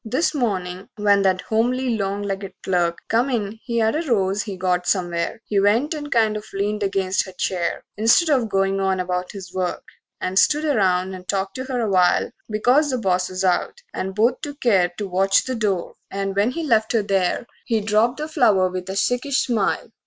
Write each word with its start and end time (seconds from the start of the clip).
VIII 0.03 0.09
This 0.17 0.33
morning 0.33 0.89
when 0.97 1.21
that 1.21 1.41
homely, 1.41 1.95
long 1.95 2.23
legged 2.23 2.55
clerk 2.63 2.97
Come 3.07 3.29
in 3.29 3.59
he 3.61 3.77
had 3.77 3.95
a 3.95 4.01
rose 4.11 4.41
he 4.41 4.57
got 4.57 4.87
somewhere; 4.87 5.39
He 5.45 5.59
went 5.59 5.93
and 5.93 6.11
kind 6.11 6.35
of 6.35 6.43
leaned 6.55 6.81
against 6.81 7.21
her 7.27 7.31
chair, 7.33 7.83
Instead 7.97 8.29
of 8.31 8.49
goin' 8.49 8.79
on 8.79 8.99
about 8.99 9.31
his 9.31 9.53
work, 9.53 9.83
And 10.19 10.39
stood 10.39 10.65
around 10.65 11.13
and 11.13 11.27
talked 11.27 11.53
to 11.57 11.65
her 11.65 11.79
a 11.79 11.87
while, 11.87 12.31
Because 12.49 12.89
the 12.89 12.97
boss 12.97 13.29
was 13.29 13.43
out, 13.45 13.77
and 13.93 14.15
both 14.15 14.41
took 14.41 14.61
care 14.61 14.91
To 14.97 15.07
watch 15.07 15.43
the 15.43 15.53
door; 15.53 15.93
and 16.09 16.35
when 16.35 16.49
he 16.49 16.63
left 16.63 16.93
her 16.93 17.03
there 17.03 17.45
He 17.67 17.79
dropped 17.79 18.17
the 18.17 18.27
flower 18.27 18.69
with 18.69 18.89
a 18.89 18.95
sickish 18.95 19.43
smile. 19.45 19.91